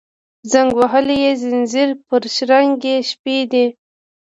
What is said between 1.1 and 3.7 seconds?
یې ځینځیر پر شرنګ یې شپې دي